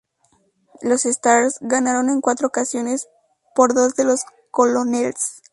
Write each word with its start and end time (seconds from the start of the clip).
Los 0.81 1.05
Stars 1.05 1.59
ganaron 1.61 2.09
en 2.09 2.21
cuatro 2.21 2.47
ocasiones, 2.47 3.07
por 3.53 3.75
dos 3.75 3.93
de 3.93 4.05
los 4.05 4.21
Colonels. 4.49 5.43